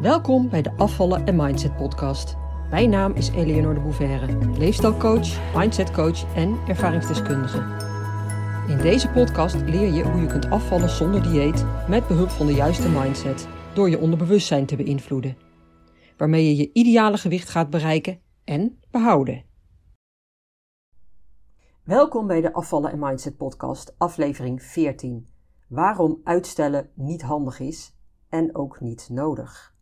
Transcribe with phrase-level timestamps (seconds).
[0.00, 2.36] Welkom bij de Afvallen en Mindset podcast.
[2.70, 7.58] Mijn naam is Eleonore de Bouverre, leefstijlcoach, mindsetcoach en ervaringsdeskundige.
[8.68, 12.52] In deze podcast leer je hoe je kunt afvallen zonder dieet met behulp van de
[12.52, 15.36] juiste mindset door je onderbewustzijn te beïnvloeden,
[16.16, 19.44] waarmee je je ideale gewicht gaat bereiken en behouden.
[21.84, 25.28] Welkom bij de Afvallen en Mindset podcast, aflevering 14.
[25.68, 27.96] Waarom uitstellen niet handig is
[28.28, 29.78] en ook niet nodig.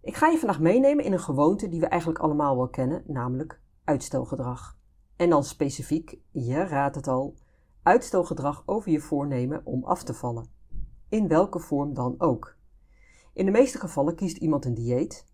[0.00, 3.60] Ik ga je vandaag meenemen in een gewoonte die we eigenlijk allemaal wel kennen, namelijk
[3.84, 4.78] uitstelgedrag.
[5.16, 7.34] En dan specifiek, je raadt het al,
[7.82, 10.46] uitstelgedrag over je voornemen om af te vallen.
[11.08, 12.56] In welke vorm dan ook.
[13.32, 15.26] In de meeste gevallen kiest iemand een dieet,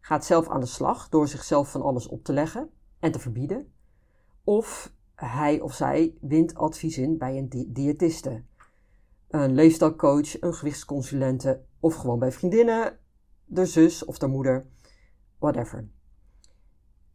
[0.00, 3.72] gaat zelf aan de slag door zichzelf van alles op te leggen en te verbieden,
[4.44, 8.42] of hij of zij wint advies in bij een di diëtiste,
[9.28, 12.98] een leefstijlcoach, een gewichtsconsulente of gewoon bij vriendinnen,
[13.50, 14.66] de zus of de moeder,
[15.38, 15.88] whatever.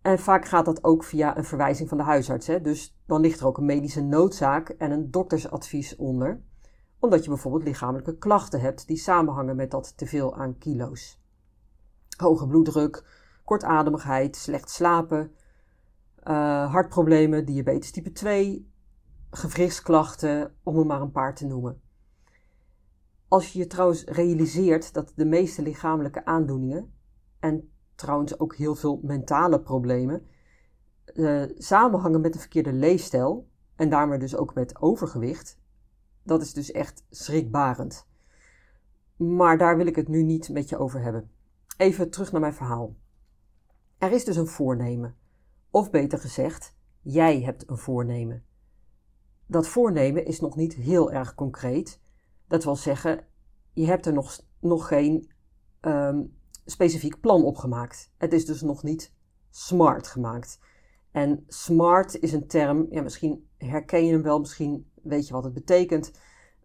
[0.02, 2.48] En vaak gaat dat ook via een verwijzing van de huisarts.
[2.48, 2.62] Hè?
[2.62, 6.42] Dus dan ligt er ook een medische noodzaak en een doktersadvies onder.
[7.00, 11.22] Omdat je bijvoorbeeld lichamelijke klachten hebt die samenhangen met dat teveel aan kilo's.
[12.18, 13.04] Hoge bloeddruk,
[13.44, 15.32] kortademigheid, slecht slapen,
[16.24, 18.72] uh, hartproblemen, diabetes type 2,
[19.30, 21.82] gewrichtsklachten, om er maar een paar te noemen.
[23.28, 26.94] Als je je trouwens realiseert dat de meeste lichamelijke aandoeningen
[27.40, 30.28] en trouwens ook heel veel mentale problemen
[31.14, 35.60] uh, samenhangen met een verkeerde leefstijl en daarmee dus ook met overgewicht,
[36.24, 38.08] dat is dus echt schrikbarend.
[39.16, 41.32] Maar daar wil ik het nu niet met je over hebben.
[41.78, 42.96] Even terug naar mijn verhaal.
[43.98, 45.16] Er is dus een voornemen.
[45.70, 48.44] Of beter gezegd, jij hebt een voornemen.
[49.48, 52.02] Dat voornemen is nog niet heel erg concreet,
[52.48, 53.26] dat wil zeggen,
[53.74, 55.32] je hebt er nog, nog geen
[55.82, 58.12] um, specifiek plan op gemaakt.
[58.18, 59.14] Het is dus nog niet
[59.50, 60.60] smart gemaakt.
[61.12, 65.44] En smart is een term, ja, misschien herken je hem wel, misschien weet je wat
[65.44, 66.12] het betekent.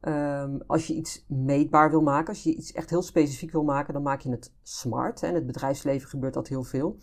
[0.03, 3.95] Um, als je iets meetbaar wil maken, als je iets echt heel specifiek wil maken,
[3.95, 5.21] dan maak je het smart.
[5.21, 5.29] Hè.
[5.29, 6.97] In het bedrijfsleven gebeurt dat heel veel.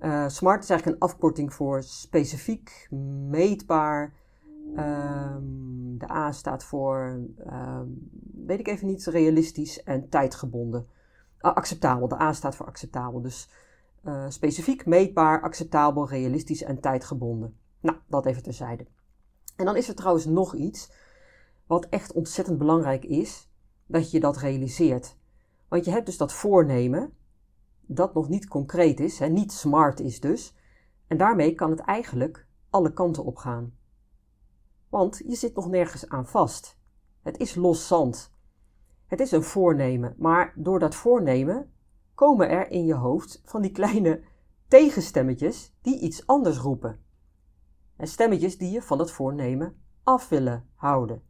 [0.00, 2.86] Uh, smart is eigenlijk een afkorting voor specifiek,
[3.30, 4.14] meetbaar,
[4.76, 7.20] Um, de A staat voor,
[7.52, 8.10] um,
[8.46, 10.86] weet ik even niet, realistisch en tijdgebonden.
[11.38, 13.20] Acceptabel, de A staat voor acceptabel.
[13.20, 13.50] Dus
[14.04, 17.56] uh, specifiek, meetbaar, acceptabel, realistisch en tijdgebonden.
[17.80, 18.86] Nou, dat even terzijde.
[19.56, 20.92] En dan is er trouwens nog iets
[21.66, 23.50] wat echt ontzettend belangrijk is,
[23.86, 25.18] dat je dat realiseert.
[25.68, 27.12] Want je hebt dus dat voornemen,
[27.80, 30.56] dat nog niet concreet is, hè, niet smart is dus.
[31.06, 33.72] En daarmee kan het eigenlijk alle kanten op gaan.
[34.92, 36.78] Want je zit nog nergens aan vast.
[37.22, 38.32] Het is los zand.
[39.06, 41.72] Het is een voornemen, maar door dat voornemen
[42.14, 44.22] komen er in je hoofd van die kleine
[44.68, 47.00] tegenstemmetjes die iets anders roepen.
[47.96, 51.22] En stemmetjes die je van het voornemen af willen houden.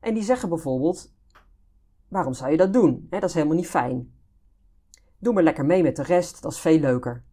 [0.00, 1.14] En die zeggen bijvoorbeeld:
[2.08, 3.06] Waarom zou je dat doen?
[3.10, 4.14] dat is helemaal niet fijn.
[5.18, 7.24] Doe maar lekker mee met de rest, dat is veel leuker.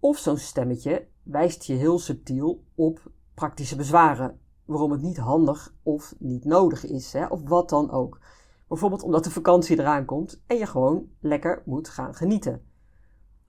[0.00, 6.14] Of zo'n stemmetje wijst je heel subtiel op praktische bezwaren waarom het niet handig of
[6.18, 8.20] niet nodig is, hè, of wat dan ook.
[8.68, 12.62] Bijvoorbeeld omdat de vakantie eraan komt en je gewoon lekker moet gaan genieten.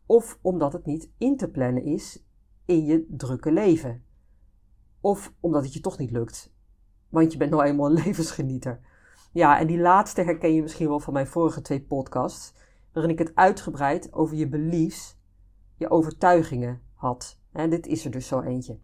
[0.05, 2.25] Of omdat het niet in te plannen is
[2.65, 4.03] in je drukke leven.
[5.01, 6.53] Of omdat het je toch niet lukt,
[7.09, 8.79] want je bent nou eenmaal een levensgenieter.
[9.31, 12.53] Ja, en die laatste herken je misschien wel van mijn vorige twee podcasts,
[12.93, 15.17] waarin ik het uitgebreid over je beliefs,
[15.75, 17.39] je overtuigingen had.
[17.51, 18.79] En dit is er dus zo eentje.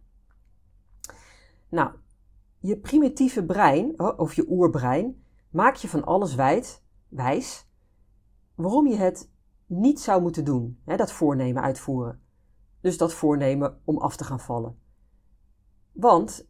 [1.68, 1.90] Nou,
[2.66, 7.68] je primitieve brein, of je oerbrein, maakt je van alles wijd, wijs
[8.54, 9.30] waarom je het
[9.66, 12.22] niet zou moeten doen, hè, dat voornemen uitvoeren.
[12.80, 14.78] Dus dat voornemen om af te gaan vallen.
[15.92, 16.48] Want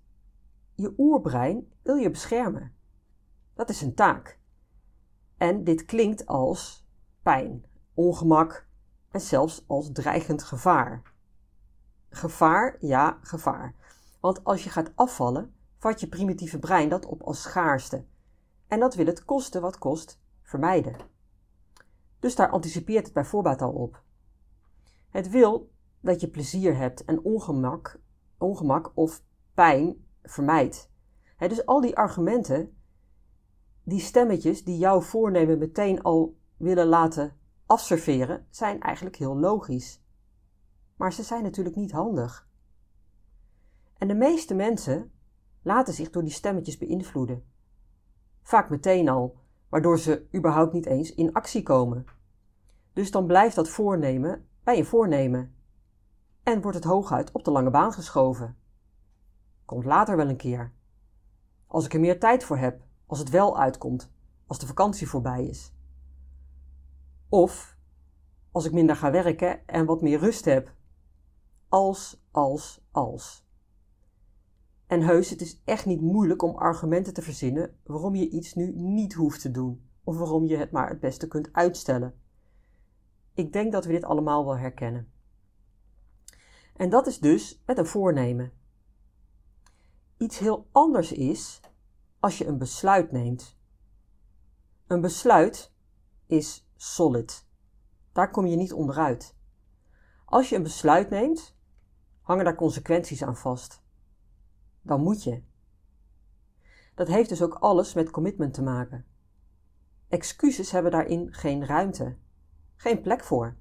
[0.74, 2.74] je oerbrein wil je beschermen.
[3.54, 4.38] Dat is een taak.
[5.36, 6.86] En dit klinkt als
[7.22, 8.68] pijn, ongemak
[9.10, 11.02] en zelfs als dreigend gevaar.
[12.08, 13.74] Gevaar, ja, gevaar.
[14.20, 15.53] Want als je gaat afvallen,
[15.84, 18.04] vat je primitieve brein dat op als schaarste.
[18.66, 20.96] En dat wil het kosten wat kost vermijden.
[22.18, 24.02] Dus daar anticipeert het bij voorbaat al op.
[25.08, 25.70] Het wil
[26.00, 28.00] dat je plezier hebt en ongemak,
[28.38, 29.22] ongemak of
[29.54, 30.90] pijn vermijdt.
[31.38, 32.76] dus al die argumenten,
[33.82, 37.36] die stemmetjes die jouw voornemen meteen al willen laten
[37.66, 40.02] afserveren, zijn eigenlijk heel logisch.
[40.96, 42.48] Maar ze zijn natuurlijk niet handig.
[43.98, 45.12] En de meeste mensen
[45.64, 47.44] laten zich door die stemmetjes beïnvloeden.
[48.42, 49.36] Vaak meteen al,
[49.68, 52.06] waardoor ze überhaupt niet eens in actie komen.
[52.92, 55.54] Dus dan blijft dat voornemen bij je voornemen.
[56.42, 58.56] En wordt het hooguit op de lange baan geschoven.
[59.64, 60.72] Komt later wel een keer.
[61.66, 64.12] Als ik er meer tijd voor heb, als het wel uitkomt,
[64.46, 65.72] als de vakantie voorbij is.
[67.28, 67.76] Of
[68.52, 70.72] als ik minder ga werken en wat meer rust heb.
[71.68, 73.43] Als, als, als.
[74.86, 78.72] En heus, het is echt niet moeilijk om argumenten te verzinnen waarom je iets nu
[78.74, 82.14] niet hoeft te doen, of waarom je het maar het beste kunt uitstellen.
[83.34, 85.12] Ik denk dat we dit allemaal wel herkennen.
[86.76, 88.52] En dat is dus met een voornemen.
[90.16, 91.60] Iets heel anders is
[92.20, 93.58] als je een besluit neemt.
[94.86, 95.72] Een besluit
[96.26, 97.46] is solid.
[98.12, 99.36] Daar kom je niet onderuit.
[100.24, 101.56] Als je een besluit neemt,
[102.20, 103.83] hangen daar consequenties aan vast.
[104.84, 105.42] Dan moet je.
[106.94, 109.06] Dat heeft dus ook alles met commitment te maken.
[110.08, 112.16] Excuses hebben daarin geen ruimte,
[112.76, 113.56] geen plek voor.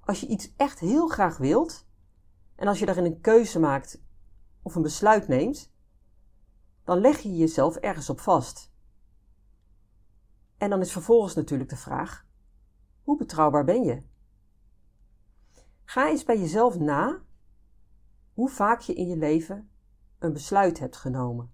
[0.00, 1.86] Als je iets echt heel graag wilt
[2.54, 4.02] en als je daarin een keuze maakt
[4.62, 5.72] of een besluit neemt,
[6.84, 8.72] dan leg je jezelf ergens op vast.
[10.56, 12.26] En dan is vervolgens natuurlijk de vraag:
[13.02, 14.02] hoe betrouwbaar ben je?
[15.84, 17.22] Ga eens bij jezelf na
[18.32, 19.68] hoe vaak je in je leven
[20.18, 21.52] een besluit hebt genomen.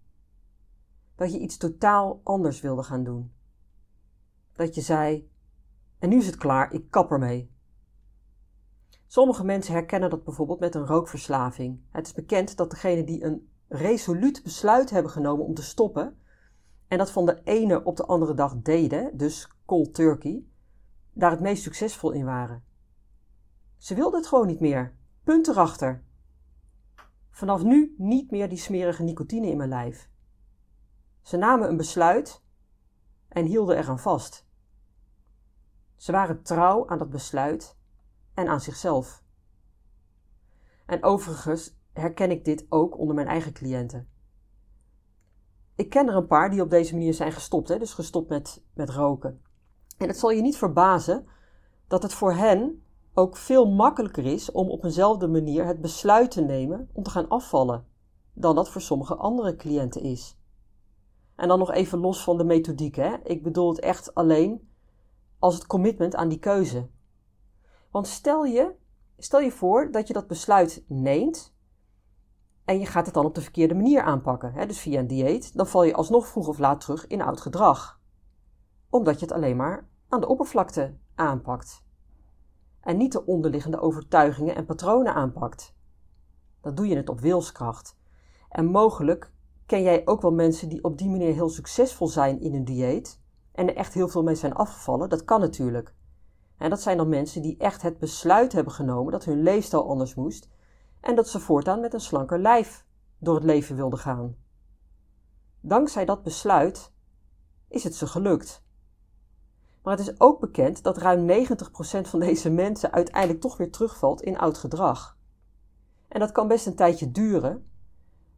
[1.15, 3.33] Dat je iets totaal anders wilde gaan doen.
[4.53, 5.31] Dat je zei:
[5.99, 7.51] En nu is het klaar, ik kap ermee.
[9.07, 11.81] Sommige mensen herkennen dat bijvoorbeeld met een rookverslaving.
[11.91, 16.19] Het is bekend dat degenen die een resoluut besluit hebben genomen om te stoppen,
[16.89, 20.45] en dat van de ene op de andere dag deden, dus cold turkey,
[21.13, 22.65] daar het meest succesvol in waren.
[23.77, 24.95] Ze wilden het gewoon niet meer.
[25.25, 26.05] Punt erachter.
[27.41, 30.11] Vanaf nu niet meer die smerige nicotine in mijn lijf.
[31.23, 32.43] Ze namen een besluit
[33.29, 34.47] en hielden eraan vast.
[35.97, 37.77] Ze waren trouw aan dat besluit
[38.35, 39.23] en aan zichzelf.
[40.87, 44.09] En overigens herken ik dit ook onder mijn eigen cliënten.
[45.75, 48.63] Ik ken er een paar die op deze manier zijn gestopt, hè, dus gestopt met,
[48.75, 49.43] met roken.
[49.99, 51.27] En het zal je niet verbazen
[51.87, 52.85] dat het voor hen
[53.15, 57.29] ook veel makkelijker is om op eenzelfde manier het besluit te nemen om te gaan
[57.29, 57.87] afvallen,
[58.33, 60.39] dan dat voor sommige andere cliënten is.
[61.37, 63.17] En dan nog even los van de methodiek, hè?
[63.25, 64.69] ik bedoel het echt alleen
[65.39, 66.89] als het commitment aan die keuze.
[67.91, 68.75] Want stel je,
[69.19, 71.55] stel je voor dat je dat besluit neemt
[72.65, 74.67] en je gaat het dan op de verkeerde manier aanpakken, hè?
[74.67, 78.01] dus via een dieet, dan val je alsnog vroeg of laat terug in oud gedrag.
[78.91, 81.85] Omdat je het alleen maar aan de oppervlakte aanpakt.
[82.81, 85.75] En niet de onderliggende overtuigingen en patronen aanpakt.
[86.61, 87.99] Dan doe je het op wilskracht.
[88.49, 89.33] En mogelijk
[89.67, 93.21] ken jij ook wel mensen die op die manier heel succesvol zijn in een dieet
[93.53, 95.09] en er echt heel veel mee zijn afgevallen.
[95.09, 95.95] Dat kan natuurlijk.
[96.57, 100.15] En dat zijn dan mensen die echt het besluit hebben genomen dat hun leefstijl anders
[100.15, 100.49] moest
[101.01, 102.85] en dat ze voortaan met een slanker lijf
[103.19, 104.37] door het leven wilden gaan.
[105.61, 106.93] Dankzij dat besluit
[107.69, 108.65] is het ze gelukt.
[109.83, 114.23] Maar het is ook bekend dat ruim 90% van deze mensen uiteindelijk toch weer terugvalt
[114.23, 115.19] in oud gedrag.
[116.09, 117.71] En dat kan best een tijdje duren,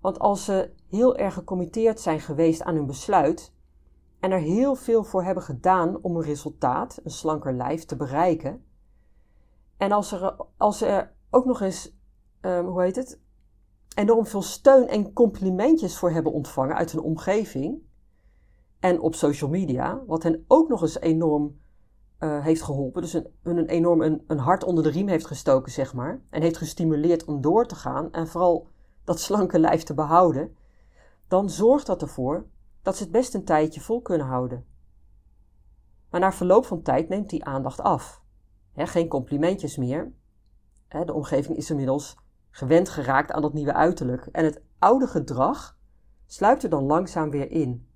[0.00, 3.52] want als ze heel erg gecommitteerd zijn geweest aan hun besluit
[4.20, 8.64] en er heel veel voor hebben gedaan om een resultaat, een slanker lijf, te bereiken,
[9.76, 11.96] en als, er, als ze er ook nog eens,
[12.40, 13.20] um, hoe heet het,
[13.94, 17.82] enorm veel steun en complimentjes voor hebben ontvangen uit hun omgeving,
[18.82, 21.60] en op social media, wat hen ook nog eens enorm
[22.18, 23.02] uh, heeft geholpen.
[23.02, 26.20] Dus een, een enorm een, een hart onder de riem heeft gestoken, zeg maar.
[26.30, 28.68] En heeft gestimuleerd om door te gaan en vooral
[29.04, 30.56] dat slanke lijf te behouden.
[31.28, 32.46] Dan zorgt dat ervoor
[32.82, 34.64] dat ze het best een tijdje vol kunnen houden.
[36.10, 38.22] Maar na verloop van tijd neemt die aandacht af.
[38.74, 40.12] geen complimentjes meer.
[40.88, 42.16] de omgeving is inmiddels
[42.50, 44.26] gewend geraakt aan dat nieuwe uiterlijk.
[44.26, 45.78] En het oude gedrag
[46.26, 47.90] sluipt er dan langzaam weer in.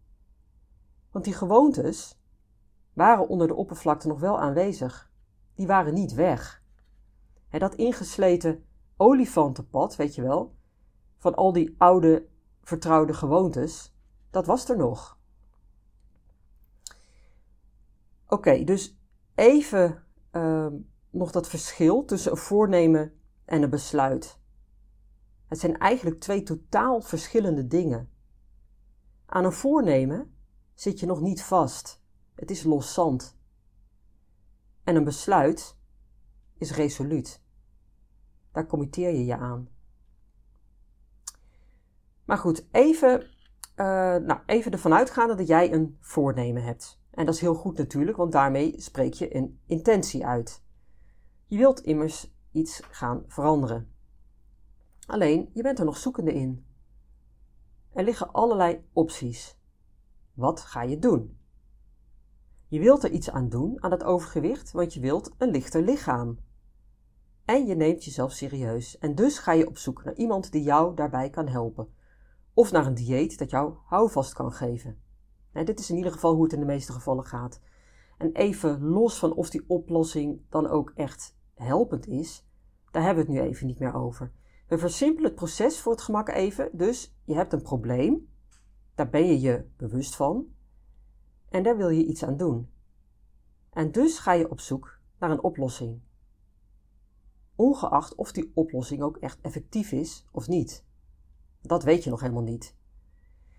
[1.11, 2.21] Want die gewoontes
[2.93, 5.11] waren onder de oppervlakte nog wel aanwezig.
[5.55, 6.65] Die waren niet weg.
[7.51, 8.65] dat ingesleten
[8.97, 10.55] olifantenpad, weet je wel,
[11.17, 12.27] van al die oude
[12.63, 13.95] vertrouwde gewoontes,
[14.31, 15.19] dat was er nog.
[18.29, 18.99] Oké, dus
[19.35, 20.67] even uh,
[21.11, 23.13] nog dat verschil tussen een voornemen
[23.45, 24.39] en een besluit.
[25.47, 28.11] Het zijn eigenlijk twee totaal verschillende dingen.
[29.27, 30.36] Aan een voornemen
[30.77, 32.03] zit je nog niet vast.
[32.35, 33.37] Het is loszand.
[34.85, 35.77] En een besluit
[36.59, 37.43] is resoluut.
[38.53, 39.69] Daar committeer je je aan.
[42.25, 43.27] Maar goed, even, uh,
[44.17, 47.01] nou, even ervan uitgaande dat jij een voornemen hebt.
[47.11, 50.63] En dat is heel goed natuurlijk, want daarmee spreek je een intentie uit.
[51.47, 53.95] Je wilt immers iets gaan veranderen.
[55.07, 56.67] Alleen, je bent er nog zoekende in.
[57.93, 59.56] Er liggen allerlei opties.
[60.37, 61.39] Wat ga je doen?
[62.69, 66.39] Je wilt er iets aan doen aan het overgewicht, want je wilt een lichter lichaam.
[67.45, 70.95] En je neemt jezelf serieus en dus ga je op zoek naar iemand die jou
[70.95, 71.89] daarbij kan helpen.
[72.55, 74.99] Of naar een dieet dat jou houvast kan geven.
[75.53, 77.61] dit is in ieder geval hoe het in de meeste gevallen gaat.
[78.19, 82.47] En even los van of die oplossing dan ook echt helpend is,
[82.91, 84.33] daar hebben we het nu even niet meer over.
[84.69, 86.69] We versimpelen het proces voor het gemak even.
[86.73, 88.29] Dus je hebt een probleem,
[88.97, 90.47] daar ben je je bewust van
[91.49, 92.71] en daar wil je iets aan doen.
[93.71, 96.01] En dus ga je op zoek naar een oplossing.
[97.55, 100.85] Ongeacht of die oplossing ook echt effectief is of niet.
[101.63, 102.77] Dat weet je nog helemaal niet.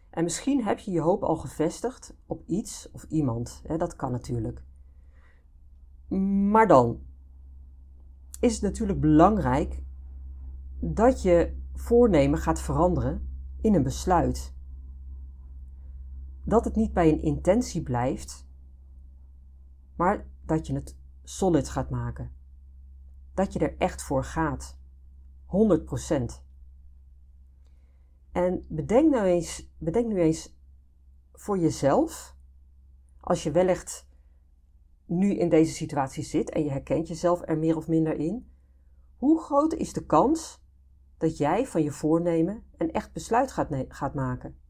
[0.09, 3.61] En misschien heb je je hoop al gevestigd op iets of iemand.
[3.77, 4.63] Dat kan natuurlijk.
[6.51, 7.01] Maar dan
[8.39, 9.83] is het natuurlijk belangrijk
[10.79, 13.29] dat je voornemen gaat veranderen
[13.61, 14.55] in een besluit.
[16.47, 18.45] Dat het niet bij een intentie blijft,
[19.95, 22.31] maar dat je het solid gaat maken.
[23.33, 24.77] Dat je er echt voor gaat.
[25.45, 26.43] 100%.
[28.31, 30.57] En bedenk nou eens, bedenk nu eens
[31.33, 32.35] voor jezelf,
[33.19, 34.07] als je wellicht
[35.05, 38.51] nu in deze situatie zit en je herkent jezelf er meer of minder in,
[39.17, 40.63] hoe groot is de kans
[41.17, 44.65] dat jij van je voornemen een echt besluit gaat, gaat maken?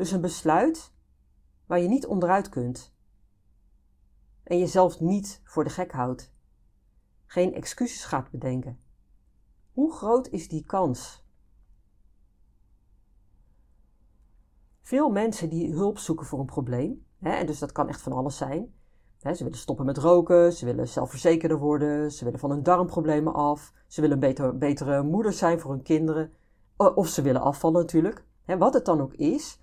[0.00, 0.92] Dus een besluit
[1.66, 2.94] waar je niet onderuit kunt
[4.42, 6.32] en jezelf niet voor de gek houdt,
[7.26, 8.80] geen excuses gaat bedenken.
[9.72, 11.24] Hoe groot is die kans?
[14.82, 18.12] Veel mensen die hulp zoeken voor een probleem, hè, en dus dat kan echt van
[18.12, 18.74] alles zijn.
[19.20, 23.34] Hè, ze willen stoppen met roken, ze willen zelfverzekerder worden, ze willen van hun darmproblemen
[23.34, 26.32] af, ze willen een beter, betere moeder zijn voor hun kinderen,
[26.76, 28.24] of ze willen afvallen natuurlijk.
[28.42, 29.58] Hè, wat het dan ook is,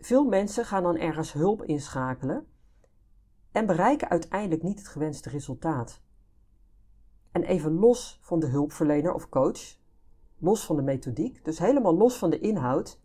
[0.00, 2.46] veel mensen gaan dan ergens hulp inschakelen
[3.52, 6.00] en bereiken uiteindelijk niet het gewenste resultaat.
[7.30, 9.78] En even los van de hulpverlener of coach,
[10.38, 13.00] los van de methodiek, dus helemaal los van de inhoud,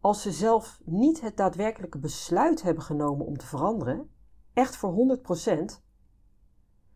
[0.00, 4.10] als ze zelf niet het daadwerkelijke besluit hebben genomen om te veranderen,
[4.52, 5.82] echt voor 100%,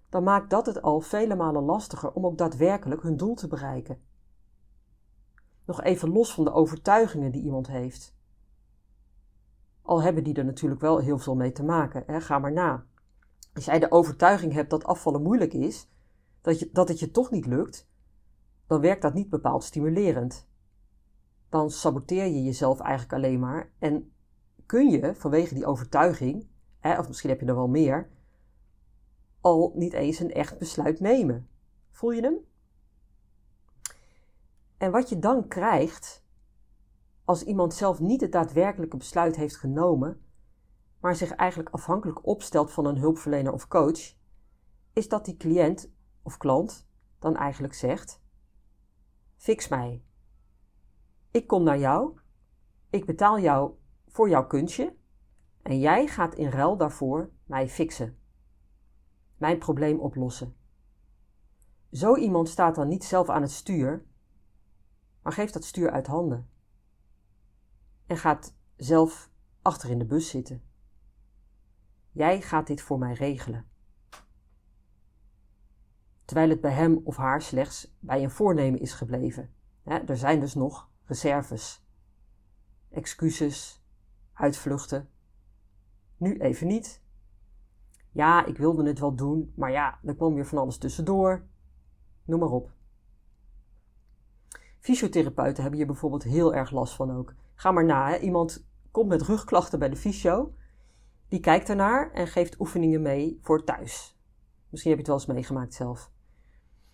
[0.08, 4.00] dan maakt dat het al vele malen lastiger om ook daadwerkelijk hun doel te bereiken.
[5.64, 8.15] Nog even los van de overtuigingen die iemand heeft.
[9.86, 12.02] Al hebben die er natuurlijk wel heel veel mee te maken.
[12.06, 12.20] Hè?
[12.20, 12.84] Ga maar na.
[13.54, 15.88] Als jij de overtuiging hebt dat afvallen moeilijk is,
[16.40, 17.88] dat, je, dat het je toch niet lukt,
[18.66, 20.46] dan werkt dat niet bepaald stimulerend
[21.48, 23.72] dan saboteer je jezelf eigenlijk alleen maar.
[23.78, 24.12] En
[24.66, 26.46] kun je vanwege die overtuiging,
[26.78, 28.08] hè, of misschien heb je er wel meer,
[29.40, 31.48] al niet eens een echt besluit nemen.
[31.90, 32.38] Voel je hem?
[34.78, 36.24] En wat je dan krijgt,
[37.26, 40.20] als iemand zelf niet het daadwerkelijke besluit heeft genomen,
[41.00, 44.14] maar zich eigenlijk afhankelijk opstelt van een hulpverlener of coach,
[44.92, 45.92] is dat die cliënt
[46.22, 48.22] of klant dan eigenlijk zegt:
[49.36, 50.04] Fix mij.
[51.30, 52.18] Ik kom naar jou,
[52.90, 53.72] ik betaal jou
[54.08, 54.96] voor jouw kunstje
[55.62, 58.18] en jij gaat in ruil daarvoor mij fixen.
[59.36, 60.56] Mijn probleem oplossen.
[61.92, 64.06] Zo iemand staat dan niet zelf aan het stuur,
[65.22, 66.54] maar geeft dat stuur uit handen.
[68.06, 69.30] En gaat zelf
[69.62, 70.62] achter in de bus zitten.
[72.12, 73.66] Jij gaat dit voor mij regelen.
[76.24, 79.50] Terwijl het bij hem of haar slechts bij een voornemen is gebleven.
[79.84, 81.84] er zijn dus nog reserves,
[82.88, 83.82] excuses,
[84.32, 85.08] uitvluchten.
[86.16, 87.02] Nu even niet.
[88.10, 91.46] Ja, ik wilde het wel doen, maar ja, er kwam weer van alles tussendoor.
[92.24, 92.70] Noem maar op.
[94.78, 97.34] Fysiotherapeuten hebben hier bijvoorbeeld heel erg last van ook.
[97.56, 98.18] Ga maar na, hè.
[98.18, 100.54] iemand komt met rugklachten bij de fysio,
[101.28, 104.18] die kijkt ernaar en geeft oefeningen mee voor thuis.
[104.70, 106.10] Misschien heb je het wel eens meegemaakt zelf.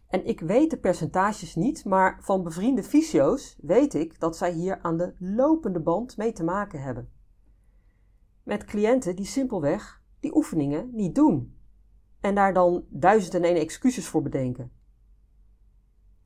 [0.06, 4.78] En ik weet de percentages niet, maar van bevriende fysio's weet ik dat zij hier
[4.82, 7.10] aan de lopende band mee te maken hebben.
[8.42, 11.56] Met cliënten die simpelweg die oefeningen niet doen.
[12.20, 14.72] En daar dan duizend en één excuses voor bedenken.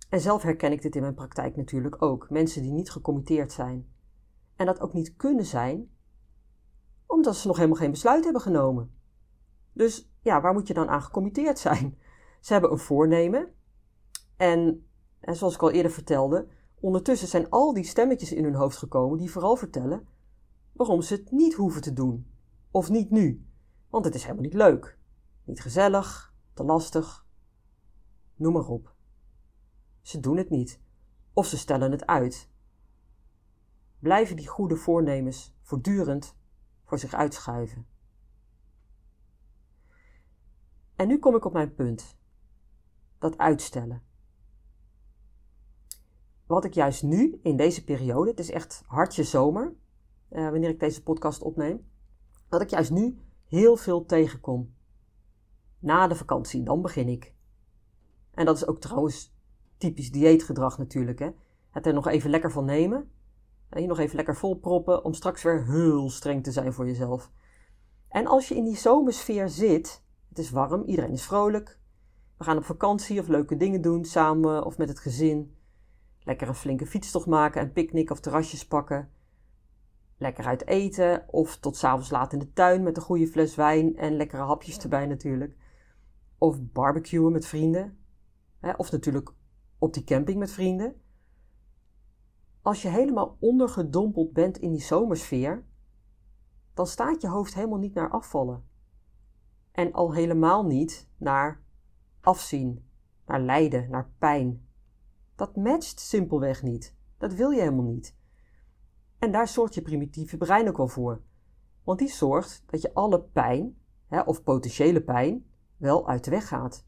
[0.08, 2.30] En zelf herken ik dit in mijn praktijk natuurlijk ook.
[2.30, 3.94] Mensen die niet gecommitteerd zijn.
[4.56, 5.90] En dat ook niet kunnen zijn,
[7.06, 8.94] omdat ze nog helemaal geen besluit hebben genomen.
[9.72, 11.98] Dus ja, waar moet je dan aan gecommitteerd zijn?
[12.40, 13.54] Ze hebben een voornemen,
[14.36, 14.88] en,
[15.20, 16.48] en zoals ik al eerder vertelde,
[16.80, 20.08] ondertussen zijn al die stemmetjes in hun hoofd gekomen die vooral vertellen
[20.72, 22.30] waarom ze het niet hoeven te doen.
[22.70, 23.46] Of niet nu,
[23.90, 24.98] want het is helemaal niet leuk,
[25.44, 27.26] niet gezellig, te lastig,
[28.34, 28.94] noem maar op.
[30.02, 30.80] Ze doen het niet
[31.32, 32.50] of ze stellen het uit.
[34.06, 36.36] Blijven die goede voornemens voortdurend
[36.84, 37.86] voor zich uitschuiven.
[40.96, 42.16] En nu kom ik op mijn punt.
[43.18, 44.02] Dat uitstellen.
[46.46, 49.75] Wat ik juist nu, in deze periode, het is echt hartje zomer,
[50.30, 51.86] uh, wanneer ik deze podcast opneem,
[52.48, 54.75] dat ik juist nu heel veel tegenkom.
[55.78, 57.34] Na de vakantie, dan begin ik.
[58.30, 59.34] En dat is ook trouwens
[59.76, 61.18] typisch dieetgedrag natuurlijk.
[61.18, 61.30] Hè?
[61.70, 63.10] Het er nog even lekker van nemen.
[63.83, 67.30] Je nog even lekker volproppen om straks weer heel streng te zijn voor jezelf.
[68.09, 71.78] En als je in die zomersfeer zit, het is warm, iedereen is vrolijk.
[72.37, 75.56] We gaan op vakantie of leuke dingen doen samen of met het gezin.
[76.18, 79.11] Lekker een flinke fietstocht maken en picknick of terrasjes pakken.
[80.18, 83.97] Lekker uit eten of tot s'avonds laat in de tuin met een goede fles wijn
[83.97, 85.56] en lekkere hapjes erbij natuurlijk.
[86.38, 87.99] Of barbecuen met vrienden.
[88.76, 89.33] Of natuurlijk
[89.78, 91.00] op die camping met vrienden.
[92.66, 95.64] Als je helemaal ondergedompeld bent in die zomersfeer,
[96.75, 98.64] dan staat je hoofd helemaal niet naar afvallen.
[99.73, 101.62] En al helemaal niet naar
[102.20, 102.88] afzien,
[103.26, 104.68] naar lijden, naar pijn.
[105.35, 106.96] Dat matcht simpelweg niet.
[107.18, 108.16] Dat wil je helemaal niet.
[109.18, 111.23] En daar zorgt je primitieve brein ook wel voor.
[111.85, 115.46] Want die zorgt dat je alle pijn, hè, of potentiële pijn,
[115.76, 116.87] wel uit de weg gaat.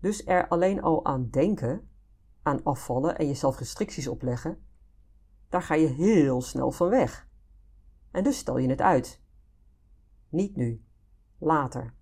[0.00, 1.88] Dus er alleen al aan denken,
[2.42, 4.72] aan afvallen en jezelf restricties opleggen,
[5.54, 7.28] daar ga je heel snel van weg.
[8.10, 9.20] En dus stel je het uit.
[10.28, 10.84] Niet nu,
[11.38, 11.94] later.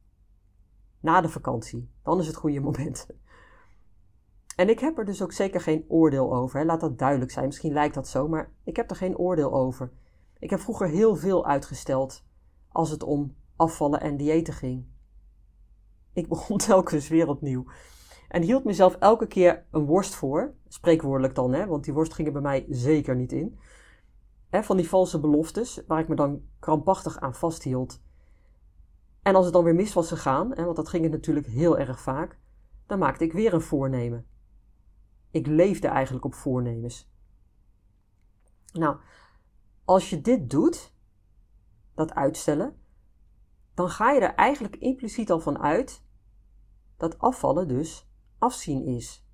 [1.00, 3.06] Na de vakantie, dan is het goede moment.
[4.56, 6.64] En ik heb er dus ook zeker geen oordeel over.
[6.64, 7.47] Laat dat duidelijk zijn.
[7.47, 9.92] Misschien lijkt dat zo, maar ik heb er geen oordeel over.
[10.38, 12.25] Ik heb vroeger heel veel uitgesteld
[12.68, 14.87] als het om afvallen en diëten ging.
[16.12, 17.65] Ik begon telkens weer opnieuw.
[18.32, 20.54] En hield mezelf elke keer een worst voor.
[20.68, 23.58] Spreekwoordelijk dan, hè, want die worst ging er bij mij zeker niet in.
[24.50, 28.02] Van die valse beloftes, waar ik me dan krampachtig aan vasthield.
[29.23, 31.78] En als het dan weer mis was gegaan, hè, want dat ging het natuurlijk heel
[31.78, 32.38] erg vaak,
[32.86, 34.26] dan maakte ik weer een voornemen.
[35.30, 37.12] Ik leefde eigenlijk op voornemens.
[38.73, 38.97] Nou,
[39.84, 40.95] als je dit doet,
[41.95, 42.76] dat uitstellen,
[43.75, 46.04] dan ga je er eigenlijk impliciet al van uit
[46.97, 48.10] dat afvallen dus
[48.43, 49.26] afzien is.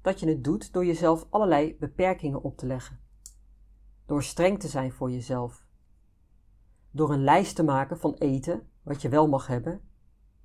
[0.00, 3.00] Dat je het doet door jezelf allerlei beperkingen op te leggen.
[4.06, 5.66] Door streng te zijn voor jezelf.
[6.90, 9.80] Door een lijst te maken van eten wat je wel mag hebben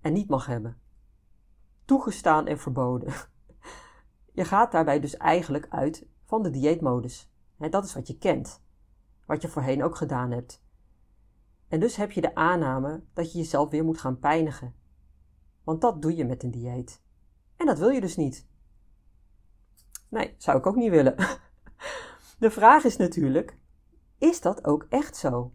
[0.01, 0.77] en niet mag hebben.
[1.85, 3.13] Toegestaan en verboden.
[4.33, 7.31] Je gaat daarbij dus eigenlijk uit van de dieetmodus.
[7.57, 8.63] Dat is wat je kent,
[9.25, 10.63] wat je voorheen ook gedaan hebt.
[11.67, 14.75] En dus heb je de aanname dat je jezelf weer moet gaan pijnigen.
[15.63, 17.01] Want dat doe je met een dieet.
[17.63, 18.47] En dat wil je dus niet.
[20.09, 21.15] Nee, zou ik ook niet willen.
[22.39, 23.57] De vraag is natuurlijk:
[24.17, 25.53] is dat ook echt zo?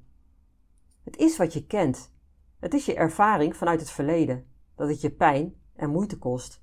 [1.05, 2.13] Het is wat je kent.
[2.59, 6.63] Het is je ervaring vanuit het verleden dat het je pijn en moeite kost.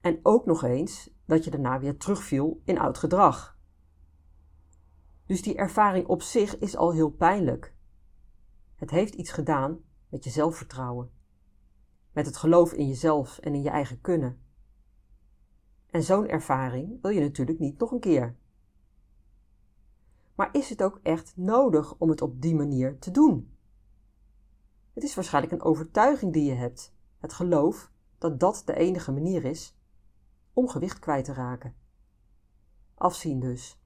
[0.00, 3.58] En ook nog eens dat je daarna weer terugviel in oud gedrag.
[5.26, 7.74] Dus die ervaring op zich is al heel pijnlijk.
[8.74, 9.78] Het heeft iets gedaan
[10.08, 11.20] met je zelfvertrouwen
[12.12, 14.40] met het geloof in jezelf en in je eigen kunnen.
[15.90, 18.36] En zo'n ervaring wil je natuurlijk niet nog een keer.
[20.34, 23.56] Maar is het ook echt nodig om het op die manier te doen?
[24.92, 29.44] Het is waarschijnlijk een overtuiging die je hebt, het geloof dat dat de enige manier
[29.44, 29.76] is
[30.52, 31.74] om gewicht kwijt te raken.
[32.94, 33.80] Afzien dus.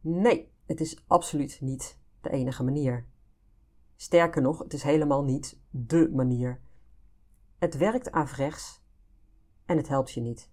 [0.00, 3.06] Nee, het is absoluut niet de enige manier.
[4.02, 6.60] Sterker nog, het is helemaal niet dé manier.
[7.58, 8.82] Het werkt averechts
[9.64, 10.50] en het helpt je niet.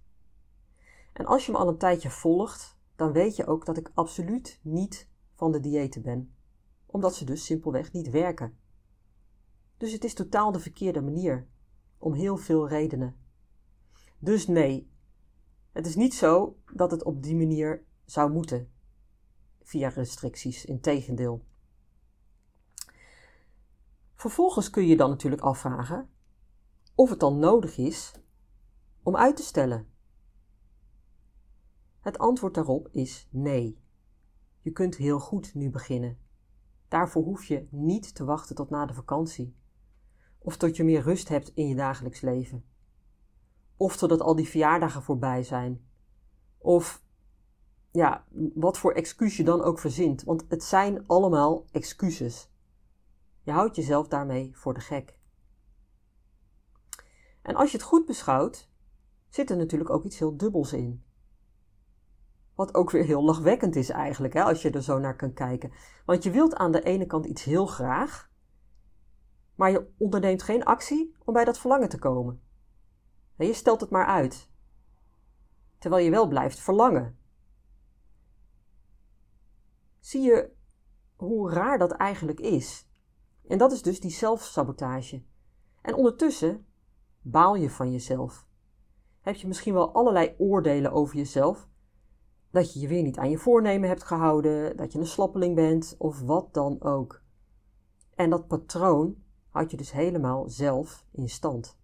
[1.14, 4.60] En als je me al een tijdje volgt, dan weet je ook dat ik absoluut
[4.64, 6.36] niet van de diëten ben,
[6.86, 8.58] omdat ze dus simpelweg niet werken.
[9.78, 11.48] Dus het is totaal de verkeerde manier,
[11.98, 13.16] om heel veel redenen.
[14.20, 14.92] Dus nee,
[15.72, 18.72] het is niet zo dat het op die manier zou moeten,
[19.62, 21.46] via restricties, in tegendeel.
[24.18, 26.10] Vervolgens kun je dan natuurlijk afvragen
[26.96, 28.14] of het dan nodig is
[29.04, 29.88] om uit te stellen.
[32.00, 33.80] Het antwoord daarop is nee.
[34.62, 36.18] Je kunt heel goed nu beginnen.
[36.88, 39.56] Daarvoor hoef je niet te wachten tot na de vakantie.
[40.38, 42.66] Of tot je meer rust hebt in je dagelijks leven.
[43.76, 45.88] Of totdat al die verjaardagen voorbij zijn.
[46.58, 47.04] Of
[47.92, 50.24] ja, wat voor excuus je dan ook verzint.
[50.24, 52.50] Want het zijn allemaal excuses.
[53.48, 55.18] Je houdt jezelf daarmee voor de gek.
[57.42, 58.70] En als je het goed beschouwt,
[59.30, 61.04] zit er natuurlijk ook iets heel dubbels in.
[62.56, 65.72] Wat ook weer heel lachwekkend is eigenlijk, hè, als je er zo naar kan kijken.
[66.06, 68.32] Want je wilt aan de ene kant iets heel graag,
[69.56, 72.42] maar je onderneemt geen actie om bij dat verlangen te komen.
[73.38, 74.50] Je stelt het maar uit.
[75.78, 77.20] Terwijl je wel blijft verlangen.
[80.00, 80.52] Zie je
[81.16, 82.87] hoe raar dat eigenlijk is?
[83.48, 85.24] En dat is dus die zelfsabotage.
[85.82, 86.66] En ondertussen
[87.22, 88.48] baal je van jezelf.
[89.22, 91.68] Heb je misschien wel allerlei oordelen over jezelf,
[92.52, 95.96] dat je je weer niet aan je voornemen hebt gehouden, dat je een slappeling bent
[95.98, 97.22] of wat dan ook.
[98.16, 101.80] En dat patroon houd je dus helemaal zelf in stand.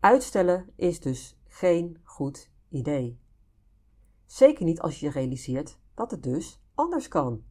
[0.00, 3.20] Uitstellen is dus geen goed idee.
[4.26, 7.44] Zeker niet als je realiseert dat het dus anders kan.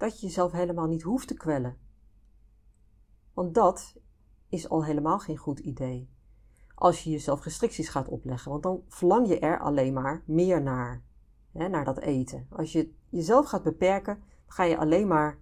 [0.00, 1.76] Dat je jezelf helemaal niet hoeft te kwellen.
[3.34, 3.96] Want dat
[4.48, 6.10] is al helemaal geen goed idee
[6.80, 8.50] als je jezelf restricties gaat opleggen.
[8.50, 11.02] Want dan verlang je er alleen maar meer naar.
[11.52, 12.46] Hè, naar dat eten.
[12.50, 15.38] Als je jezelf gaat beperken, ga je alleen maar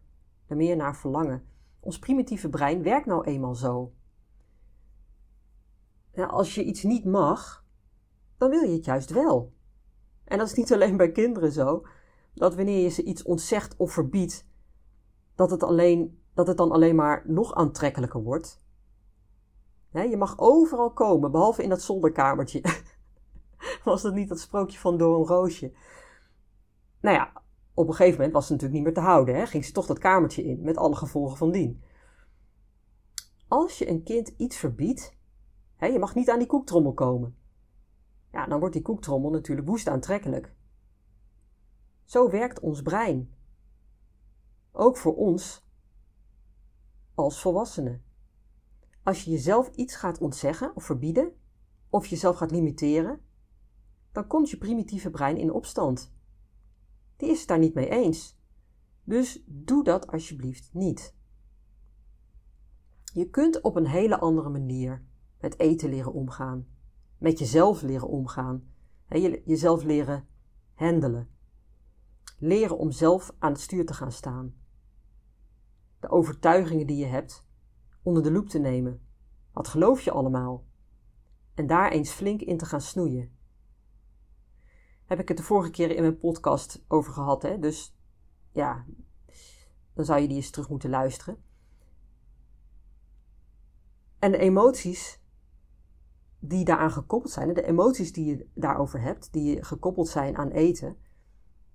[0.47, 1.45] er meer naar verlangen.
[1.81, 3.93] Ons primitieve brein werkt nou eenmaal zo.
[6.29, 7.65] als je iets niet mag,
[8.37, 9.53] dan wil je het juist wel.
[10.25, 11.87] En dat is niet alleen bij kinderen zo.
[12.35, 14.47] Dat wanneer je ze iets ontzegt of verbiedt,
[15.35, 18.67] dat het, alleen, dat het dan alleen maar nog aantrekkelijker wordt
[20.07, 22.63] je mag overal komen, behalve in dat zolderkamertje.
[23.85, 25.73] was dat niet dat sprookje van Door een Roosje?
[27.01, 27.33] Nou ja,
[27.75, 29.35] op een gegeven moment was ze natuurlijk niet meer te houden.
[29.35, 29.47] Hè?
[29.47, 31.83] Ging ze toch dat kamertje in, met alle gevolgen van dien.
[33.49, 35.17] Als je een kind iets verbiedt,
[35.81, 37.37] je mag niet aan die koektrommel komen.
[38.33, 40.55] Ja, dan wordt die koektrommel natuurlijk woest aantrekkelijk.
[42.09, 43.35] Zo werkt ons brein.
[44.73, 45.67] Ook voor ons
[47.15, 48.03] als volwassenen.
[49.03, 51.33] Als je jezelf iets gaat ontzeggen of verbieden,
[51.89, 53.21] of jezelf gaat limiteren,
[54.13, 56.13] dan komt je primitieve brein in opstand.
[57.17, 58.39] Die is het daar niet mee eens.
[59.05, 61.15] Dus doe dat alsjeblieft niet.
[63.13, 65.05] Je kunt op een hele andere manier
[65.41, 66.67] met eten leren omgaan,
[67.19, 68.73] met jezelf leren omgaan,
[69.45, 70.29] jezelf leren
[70.75, 71.37] handelen.
[72.39, 74.55] Leren om zelf aan het stuur te gaan staan.
[76.01, 77.47] De overtuigingen die je hebt,
[78.03, 79.01] onder de loep te nemen.
[79.53, 80.65] Wat geloof je allemaal?
[81.55, 83.37] En daar eens flink in te gaan snoeien.
[85.05, 87.59] Heb ik het de vorige keer in mijn podcast over gehad, hè?
[87.59, 87.97] Dus
[88.53, 88.85] ja,
[89.95, 91.43] dan zou je die eens terug moeten luisteren.
[94.19, 95.21] En de emoties
[96.39, 100.97] die daaraan gekoppeld zijn, de emoties die je daarover hebt, die gekoppeld zijn aan eten,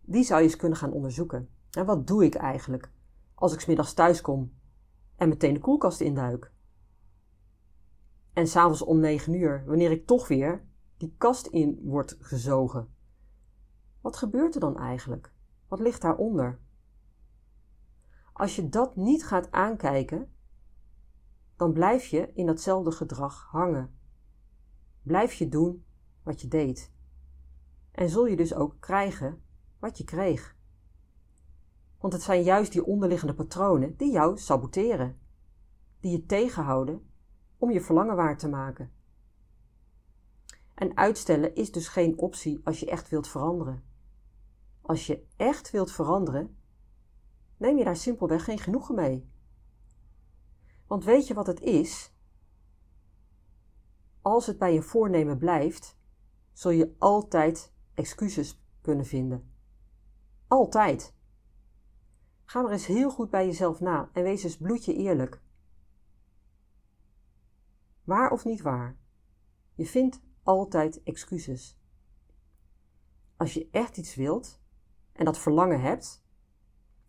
[0.06, 1.50] die zou je eens kunnen gaan onderzoeken.
[1.72, 2.92] En wat doe ik eigenlijk
[3.34, 4.54] als ik smiddags thuis kom
[5.16, 6.52] en meteen de koelkast induik.
[8.34, 10.66] En s'avonds om negen uur, wanneer ik toch weer
[10.98, 12.94] die kast in word gezogen.
[14.02, 15.34] Wat gebeurt er dan eigenlijk?
[15.68, 16.60] Wat ligt daaronder?
[18.34, 20.32] Als je dat niet gaat aankijken,
[21.56, 23.96] dan blijf je in datzelfde gedrag hangen.
[25.02, 25.86] Blijf je doen
[26.24, 26.92] wat je deed.
[27.92, 29.42] En zul je dus ook krijgen
[29.84, 30.56] wat je kreeg.
[32.00, 35.20] Want het zijn juist die onderliggende patronen die jou saboteren,
[36.00, 37.10] die je tegenhouden
[37.58, 38.92] om je verlangen waar te maken.
[40.74, 43.84] En uitstellen is dus geen optie als je echt wilt veranderen.
[44.82, 46.58] Als je echt wilt veranderen,
[47.58, 49.30] neem je daar simpelweg geen genoegen mee.
[50.88, 52.14] Want weet je wat het is?
[54.22, 55.98] Als het bij je voornemen blijft,
[56.54, 59.52] zul je altijd excuses kunnen vinden.
[60.54, 61.14] Altijd.
[62.46, 65.42] Ga maar eens heel goed bij jezelf na en wees eens bloedje eerlijk.
[68.04, 68.98] Waar of niet waar?
[69.76, 71.80] Je vindt altijd excuses.
[73.38, 74.62] Als je echt iets wilt
[75.14, 76.26] en dat verlangen hebt,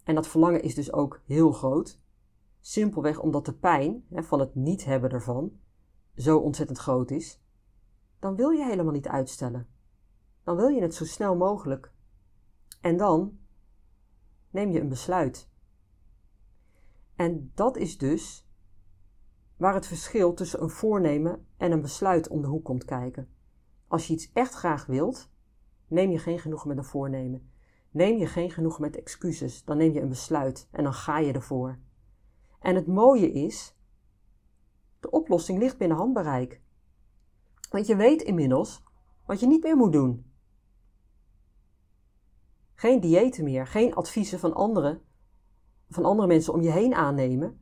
[0.05, 2.01] en dat verlangen is dus ook heel groot,
[2.61, 5.61] simpelweg omdat de pijn hè, van het niet hebben ervan
[6.17, 7.43] zo ontzettend groot is,
[8.19, 9.69] dan wil je helemaal niet uitstellen.
[10.45, 11.94] Dan wil je het zo snel mogelijk.
[12.85, 13.39] En dan
[14.51, 15.49] neem je een besluit.
[17.17, 18.49] En dat is dus
[19.57, 23.29] waar het verschil tussen een voornemen en een besluit om de hoek komt kijken.
[23.87, 25.31] Als je iets echt graag wilt,
[25.87, 27.51] neem je geen genoeg met een voornemen.
[27.91, 31.33] Neem je geen genoeg met excuses, dan neem je een besluit en dan ga je
[31.33, 31.79] ervoor.
[32.61, 33.77] En het mooie is,
[35.01, 36.61] de oplossing ligt binnen handbereik.
[37.71, 38.83] Want je weet inmiddels
[39.27, 40.34] wat je niet meer moet doen.
[42.85, 45.03] Geen diëten meer, geen adviezen van anderen
[45.89, 47.61] van andere mensen om je heen aannemen.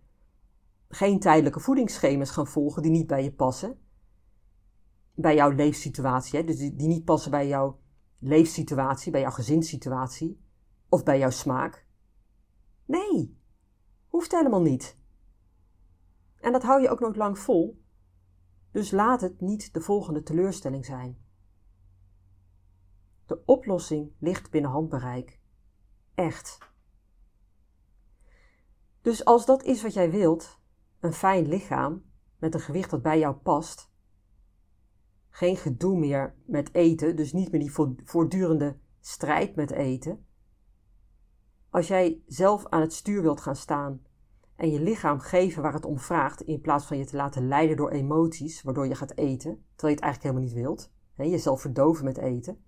[0.89, 3.79] Geen tijdelijke voedingsschema's gaan volgen die niet bij je passen.
[5.15, 6.45] Bij jouw leefsituatie, hè?
[6.45, 7.81] dus die, die niet passen bij jouw
[8.19, 10.45] leefsituatie, bij jouw gezinssituatie
[10.89, 11.87] of bij jouw smaak.
[12.85, 13.39] Nee,
[14.09, 14.97] hoeft helemaal niet.
[16.41, 17.83] En dat hou je ook nooit lang vol,
[18.71, 21.22] dus laat het niet de volgende teleurstelling zijn.
[23.33, 25.41] De oplossing ligt binnen handbereik.
[26.15, 26.59] Echt.
[29.01, 30.61] Dus als dat is wat jij wilt,
[31.01, 32.03] een fijn lichaam
[32.39, 33.91] met een gewicht dat bij jou past,
[35.29, 37.73] geen gedoe meer met eten, dus niet meer die
[38.05, 40.27] voortdurende strijd met eten.
[41.71, 44.03] Als jij zelf aan het stuur wilt gaan staan
[44.57, 47.77] en je lichaam geven waar het om vraagt, in plaats van je te laten leiden
[47.77, 51.61] door emoties, waardoor je gaat eten, terwijl je het eigenlijk helemaal niet wilt, hè, jezelf
[51.61, 52.65] verdoven met eten,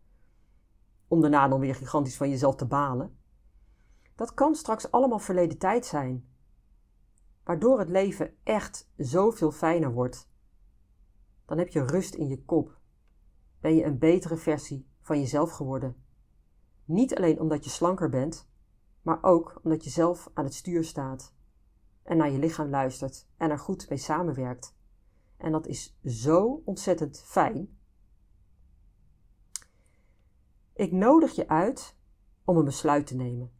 [1.14, 3.18] om daarna dan weer gigantisch van jezelf te balen.
[4.14, 6.29] Dat kan straks allemaal verleden tijd zijn,
[7.44, 10.29] waardoor het leven echt zoveel fijner wordt.
[11.46, 12.79] Dan heb je rust in je kop.
[13.61, 15.96] Ben je een betere versie van jezelf geworden.
[16.85, 18.48] Niet alleen omdat je slanker bent,
[19.03, 21.35] maar ook omdat je zelf aan het stuur staat
[22.03, 24.77] en naar je lichaam luistert en er goed mee samenwerkt.
[25.37, 27.79] En dat is zo ontzettend fijn.
[30.74, 31.96] Ik nodig je uit
[32.44, 33.52] om een besluit te nemen.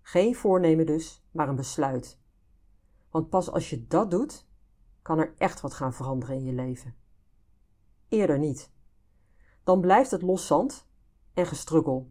[0.00, 2.20] Geen voornemen dus, maar een besluit.
[3.10, 4.46] Want pas als je dat doet,
[5.02, 6.94] kan er echt wat gaan veranderen in je leven.
[8.08, 8.72] Eerder niet.
[9.64, 10.88] Dan blijft het los zand
[11.34, 12.10] en gestruggel.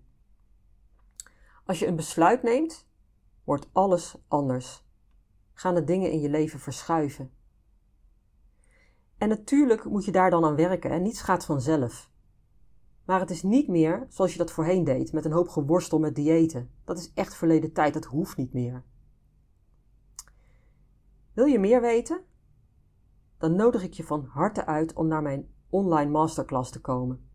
[1.66, 2.88] Als je een besluit neemt,
[3.44, 4.86] wordt alles anders.
[5.54, 7.34] Gaan de dingen in je leven verschuiven.
[9.18, 12.11] En natuurlijk moet je daar dan aan werken en niets gaat vanzelf.
[13.12, 16.16] Maar het is niet meer zoals je dat voorheen deed, met een hoop geworstel met
[16.16, 16.70] diëten.
[16.84, 18.84] Dat is echt verleden tijd, dat hoeft niet meer.
[21.34, 22.24] Wil je meer weten?
[23.38, 27.30] Dan nodig ik je van harte uit om naar mijn online masterclass te komen.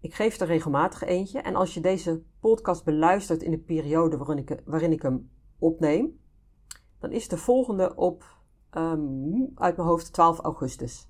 [0.00, 4.38] Ik geef er regelmatig eentje en als je deze podcast beluistert in de periode waarin
[4.38, 6.20] ik, waarin ik hem opneem,
[6.98, 8.36] dan is de volgende op
[8.76, 11.08] um, uit mijn hoofd 12 augustus.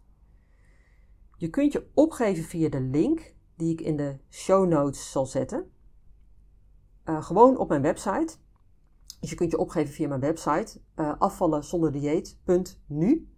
[1.37, 5.71] Je kunt je opgeven via de link die ik in de show notes zal zetten.
[7.05, 8.37] Uh, gewoon op mijn website.
[9.21, 13.35] Dus je kunt je opgeven via mijn website uh, afvallen zonder dieet.nu.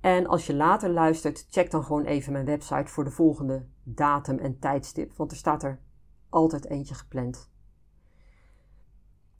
[0.00, 4.38] En als je later luistert, check dan gewoon even mijn website voor de volgende datum
[4.38, 5.80] en tijdstip, want er staat er
[6.28, 7.50] altijd eentje gepland.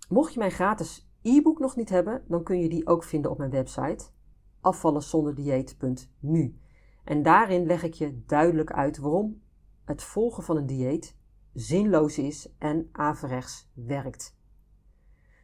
[0.08, 3.38] Mocht je mijn gratis e-book nog niet hebben, dan kun je die ook vinden op
[3.38, 4.04] mijn website
[4.60, 6.60] afvallenzonderdieet.nu.
[7.04, 9.42] En daarin leg ik je duidelijk uit waarom
[9.86, 11.16] het volgen van een dieet
[11.52, 14.38] zinloos is en averechts werkt.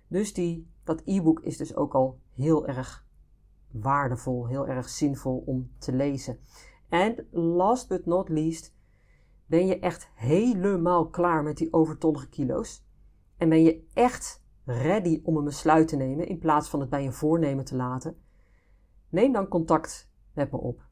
[0.08, 3.06] Dus die, dat e-book is dus ook al heel erg
[3.70, 6.38] waardevol, heel erg zinvol om te lezen.
[6.88, 8.74] En last but not least,
[9.46, 12.84] ben je echt helemaal klaar met die overtollige kilo's?
[13.36, 17.06] En ben je echt ready om een besluit te nemen in plaats van het bij
[17.06, 18.16] een voornemen te laten?
[19.08, 20.90] Neem dan contact met me op.